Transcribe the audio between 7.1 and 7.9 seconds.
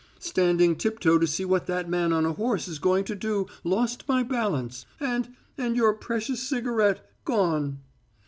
gone!"